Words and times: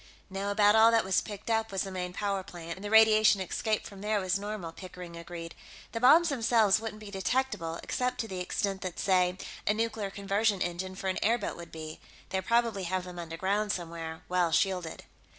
"No, 0.31 0.49
about 0.49 0.75
all 0.75 0.89
that 0.89 1.03
was 1.05 1.21
picked 1.21 1.51
up 1.51 1.71
was 1.71 1.83
the 1.83 1.91
main 1.91 2.11
power 2.11 2.41
plant, 2.41 2.75
and 2.75 2.83
the 2.83 2.89
radiation 2.89 3.39
escape 3.39 3.85
from 3.85 4.01
there 4.01 4.19
was 4.19 4.39
normal," 4.39 4.71
Pickering 4.71 5.15
agreed. 5.15 5.53
"The 5.91 5.99
bombs 5.99 6.29
themselves 6.29 6.79
wouldn't 6.79 6.99
be 7.01 7.11
detectable, 7.11 7.79
except 7.83 8.19
to 8.21 8.27
the 8.27 8.39
extent 8.39 8.81
that, 8.81 8.97
say, 8.97 9.37
a 9.67 9.75
nuclear 9.75 10.09
conversion 10.09 10.59
engine 10.59 10.95
for 10.95 11.07
an 11.07 11.19
airboat 11.23 11.55
would 11.55 11.71
be. 11.71 11.99
They 12.29 12.41
probably 12.41 12.85
have 12.85 13.03
them 13.03 13.19
underground, 13.19 13.71
somewhere, 13.71 14.23
well 14.27 14.51
shielded." 14.51 15.03